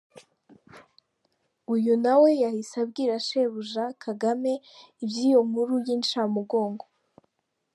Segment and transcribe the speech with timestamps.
[1.73, 4.53] Uyu nawe yahise abwira sebuja Kagame
[5.03, 6.85] iby’iyo nkuru y’inshamugongo.